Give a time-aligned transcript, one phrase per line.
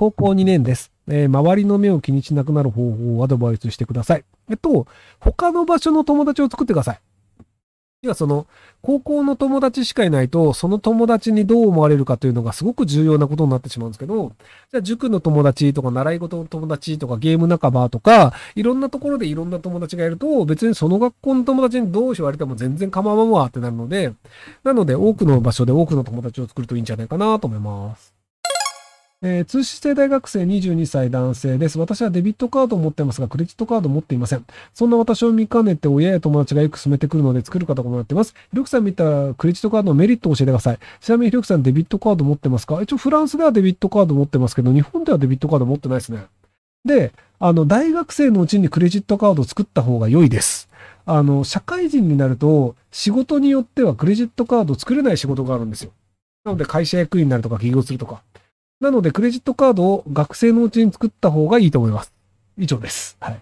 [0.00, 0.90] 高校2年です。
[1.08, 4.24] えー周りの目を気にしなくなる方法をアドバイスしてください。
[4.48, 4.86] えっと、
[5.18, 7.00] 他の場所の友達を作ってください。
[8.00, 8.46] 要はその、
[8.80, 14.32] 高校の友達しかいないと、その友達にどう思われるかというのがすごく重要なことになってしまうんですけど、
[14.70, 24.14] じゃあ塾の友達とか習い事の友達とかゲーム仲間とか、いろんなところでいろんな友達がいると、別にその学校の友達にどう言われても全然構わんわってなるので、
[24.64, 28.19] なので多くの場所で多くの友達を作るといいんじゃないかなと思います。
[29.22, 31.78] えー通信制大学生22歳男性です。
[31.78, 34.46] 私はデビットカードを持ってますが、クレジットカードを持っていません。
[34.72, 38.34] そんな私を見かねて親や友達がよく勧めてくるので作るかと思ってます。
[38.50, 40.78] ひろきさん見たらクレジットカードのメリットを教えてください。
[41.00, 42.80] ちなみにひろきさんデビットカード持ってますか？
[42.80, 46.24] 一応フランスではデビットカード持ってますけど、日本ではデビットカード持ってないですね。
[46.86, 50.70] で、あの、大学生のうちにクレジットカードを作った方が良いです。
[51.04, 55.90] あの、社会人になると、仕事によってはクレジットカードを作れない仕事があるんですよ。
[56.42, 58.22] なので、会社役員になるとか起業するとか。
[58.80, 62.12] なので、クレジットカードを学生のうちに作った方がいいと思います。
[62.56, 63.18] 以上です。
[63.20, 63.40] はい。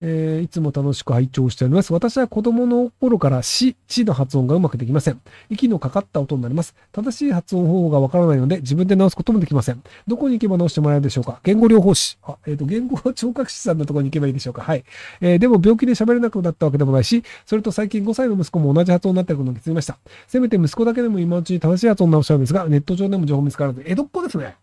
[0.00, 1.92] えーいつも楽しく拝聴しております。
[1.92, 5.20] 私は子供の頃からし、ちの発音がうまくできません。
[5.50, 6.76] 息のかかった音になります。
[6.92, 9.82] 正しい発音方法がわからないので、自分で直すこともできません。
[10.06, 11.40] どこに行けば直してもらえるでしょうか？
[11.42, 12.16] 言語療法士。
[12.22, 14.62] あ、えっ、と、言語聴覚士さんのところに行けばいいでしょうか？
[14.62, 14.84] はい。
[15.20, 19.98] えーでも病気で喋れなくなったわけでもないし、それと最近5歳の息子も同じ発音になっていることに気づきました。
[20.28, 24.56] せめて息子だけでも今のうちに正しい発音直したいんですが、ネット上でも情報見つからず、江戸っ子ですね。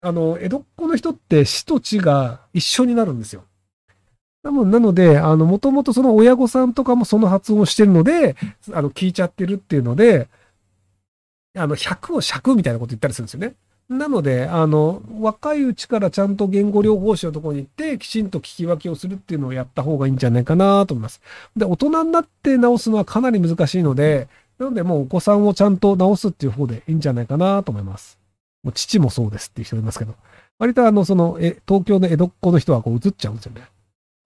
[0.00, 3.44] あの、江戸っ子の人って死と地が一緒になるんですよ。
[4.46, 8.36] なのなので、あの、もともとその親御さんとかもその発音をしてるので、
[8.72, 10.28] あの、聞いちゃってるっていうので、
[11.56, 13.54] あの、100を尺みたいなこと言ったりするんですよね。
[13.88, 21.20] なので、あの、若いうちからちゃんと言語療法士のところに行って、きちんと聞き分けをするっていうのをやった方がいいんじゃないかなと思います。
[21.56, 28.18] で、大人になって直すのはかなり難しいので、なのでもうお子さんをちゃんと直すっていう方でいいんじゃないかなと思います。
[28.62, 30.14] もう父もそうですっていう人いますけど。
[30.58, 33.62] 割とあの、その、え、東京の江戸っ子の人はこう映っちゃうんですよね。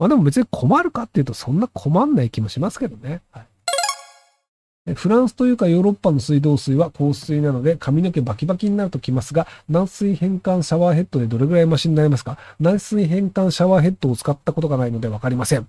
[0.01, 3.21] まあでも別に困るかっていうとそんな困んない気もしますけどね。
[3.31, 4.94] はい。
[4.94, 12.38] フランスというかヨーロッパの水道水は硬水なので髪の毛バキバキになるときますが、軟水変換シャワーヘッドでどれぐらいマシになりますか？
[12.59, 15.69] 軟水変換シャワーヘッドを使ったことがないのでわかりません。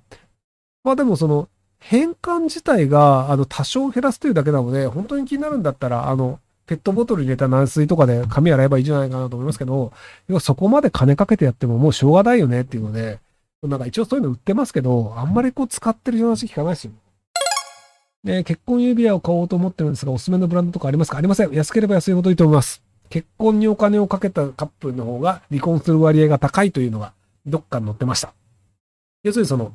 [0.83, 1.49] まあでもその
[1.79, 9.91] 変換自体があの多少減らすというだけなので、本当に気になるんだったら、あの、ペットボトル入れた軟水とかで髪洗えばいいんじゃないかなと思いますけど、
[10.27, 13.19] 要はそこまで金かけてやってももうしょうがないよねっていうので、
[13.63, 16.91] なんか一応そういうの売ってますけど、あんまりこう使ってるような話聞かないですよ。
[18.23, 21.17] ね、結婚指輪を買おうと思ってるんですが、おすすめのブランドとかありますか？
[21.17, 21.51] ありません。
[21.51, 22.81] 安ければ安いほどいいと思います。
[23.09, 27.13] 結婚にお金をかけたカップルの方が離婚する割合が高いというのが
[27.45, 28.33] どっかに載ってました。
[29.23, 29.73] 要するにその、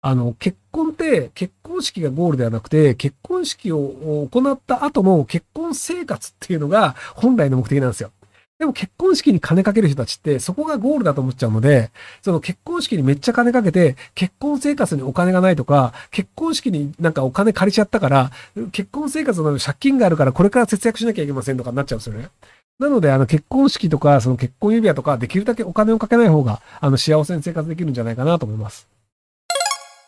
[0.00, 8.12] あの、結婚って結婚式がゴールではなくて、結婚式を行った後の結婚生活っていうのが本来の目的なんですよ。
[8.58, 11.90] でも結婚式に金かける人たちってそこがゴールだと思っちゃうので、
[12.22, 18.30] その結婚式にめっちゃ金かけて、結婚生活にお金がないとか、結婚式になんかお金借りちゃったから、
[18.72, 22.30] 結婚生活の借金があるからこれから節約しなきゃいけませんとかになっちゃうんですよね。
[22.78, 28.86] なので、あの、結婚式とか、その結婚指輪とか、できるだけお金をかけない方が、あの、幸せに生活できるんじゃないかなと思います。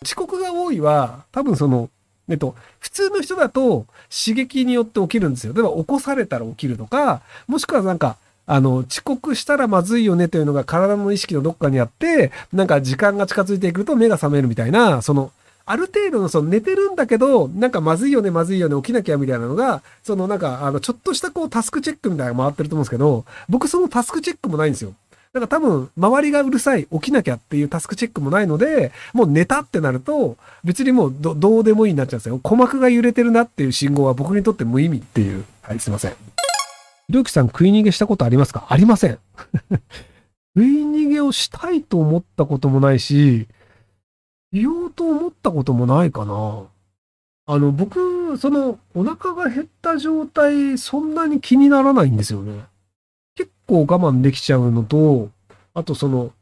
[0.05, 1.89] 遅刻が多いは、多分その、
[2.29, 5.55] えっと、普通の人だと刺激によって起きるんですよ。
[5.55, 15.31] 例えば起こされたら起きるとか、もしくはなんか、あの、遅刻したらまずいよねというのが体の意識のどっかにあって、なんか時間が近づいていくと目が覚めるみたいな、その、
[15.67, 24.95] ある程度のその寝てるんだけど、なんかまずいよね、まずいよね、起きなきゃみたいなのが、そのなんか、あの、ちょっとしたこうタスクチェックみたいなのが回ってると思うんですけど、僕そのタスクチェックもないんですよ。
[25.35, 32.39] だから多分、周りがうるさい、起きなきゃっていうタスクチェックもないので、もう寝たってなると、別にもうどどうでもいいになっちゃうんですよ。
[32.39, 35.45] 鼓膜が揺れてるなっていう信号は僕にとって無意味っていう。
[35.61, 36.38] はい、すいません。
[37.09, 38.67] ひろゆきさん、食い逃げしたことありますか？
[38.69, 39.19] ありません。
[40.55, 43.49] 食い逃げをしたいと思ったこともないし、
[44.53, 46.65] 言おうと思ったこともないかな。
[47.47, 52.65] あの、僕、その、お腹が減った状態、そんなに気にならないんですよね。
[53.37, 55.31] 結構我慢できちゃうのと、
[55.73, 56.33] あとその、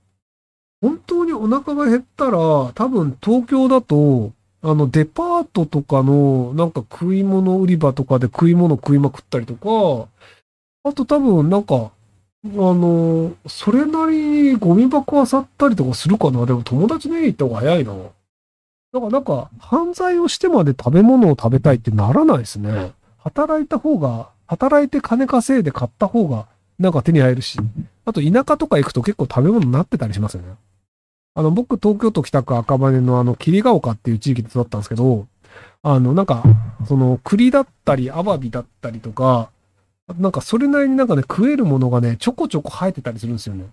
[0.81, 2.39] 本当にお腹が減ったら、
[2.75, 4.33] 多分東京だと、
[4.63, 10.09] あの、デパートとかの、なんか食い物売り場とかで食い物食いまくったりとか、
[10.87, 11.91] あと多分なんか、
[12.45, 16.47] あの、それなりにゴミ箱漁ったりとかするかな。
[16.47, 17.93] でも友達の家行った方が早いな。
[17.93, 22.93] だからなんか、犯罪をしてまで食べ物を食べたいってならないですね。
[23.19, 26.47] 働いた方が、働いて金稼いで買った方が、
[26.79, 27.59] なんか手に入るし。
[28.05, 30.55] あと田舎とか行くと結構食べ物になってたりしますよね。
[31.35, 35.27] あの、僕、東京都北区赤羽のあの、霧ヶ丘っていう地域で育ったんですけど、
[35.83, 36.45] あの、なんか、
[36.87, 39.51] その、栗だったり、アワビだったりとか、
[40.15, 43.67] なんかそれなりになんかね、食えるものがね、ちょこちょこ生えてたりするんですよね。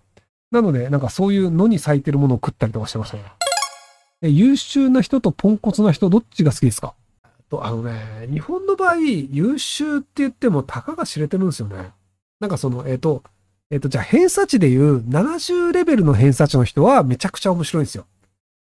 [0.51, 3.23] なので、なんかそういう野に咲いてるものを食ったりとかしてましたね。
[4.21, 6.93] 優秀な人とポンコツな人、どっちが好きですか？
[7.49, 11.91] と、あのね、日本の場合、優秀って言ってもたかが知れてるんですよね。
[12.39, 13.23] なんかその、えっ、と、
[13.69, 18.05] えっ、と、じゃあ偏差値でいう70レベルの偏差値の人はめちゃくちゃ面白いんですよ。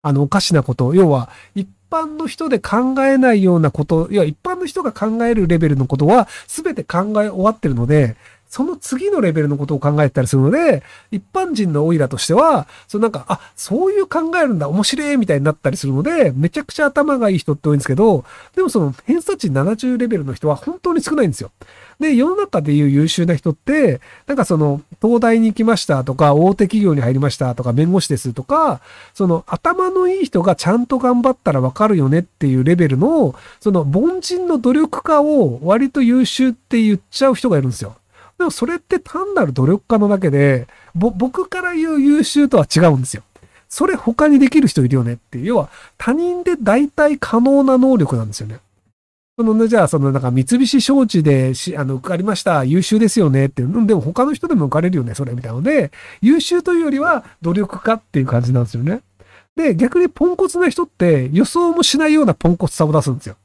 [0.02, 0.94] あの、おかしなこと。
[0.94, 8.16] 要は、一般の人で考えないようなこと、いや、一般の人が考えるレベルのことは、すべて考え終わってるので、
[8.52, 21.50] その次のレベルのことを考えたりするので、一般人のオイラとしては、そのなんか、あ、そういう考えるんだ、面白いみたいになったりするので、めちゃくちゃ頭がいい人って多いんですけど、でもその偏差値70レベルの人は本当に少ないんですよ。
[21.98, 28.82] で、世の中でいう優秀な人って、なんかその、東大に行きましたとか、大手企業に入りましたとか、弁護士ですとか、
[29.14, 37.96] その頭のいい人がちゃんと頑張ったらわかるよねっていうレベルの、その凡人の努力家を割と優秀って言っちゃう人がいるんですよ。
[38.42, 43.22] でもそれって単なる努力家のだけで、僕から言う優秀とは違うんですよ。
[43.68, 45.46] それ他にできる人いるよねっていう。
[45.46, 48.58] 要は他人で大体可能な能力なんですよね。
[49.38, 52.64] そのね、じゃあ、そのなんか三菱商事でし、あの、受かりました。
[52.64, 53.62] 優秀ですよねって。
[53.62, 59.00] うん、でも他の人でも受かれるよね、それみたいなので、優秀というよりは努力家っていう感じなんですよね。
[59.54, 63.36] で、逆にポンコツな人って予想もしないようなポンコツさを出すんですよ。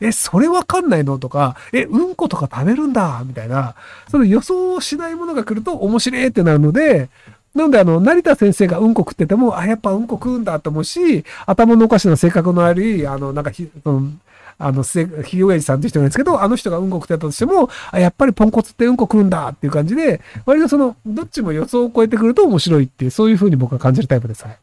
[0.00, 1.18] え、それわかんないの？
[1.18, 3.22] とか、え、うんことか食べるんだ？
[3.24, 3.74] みたいな、
[4.10, 7.08] その予想をしないものが来ると面白いってなるので、
[7.54, 14.10] なので、あの、成田先生がうんこ食ってても、あ、やっぱうんこ食うんだと思うし、頭のおかしな性格のあり、あの、なんかひ、その、
[14.58, 24.44] あの、ひよやじさんっていう人なんですけど、あの人がうんこ食ってたとしても、あ、やっぱりポンコツってうんこ食うんだっていう感じで、割とその、どっちも予想を超えてくると面白いっていう、そういう風に僕は感じるタイプです。
[24.44, 24.58] はい。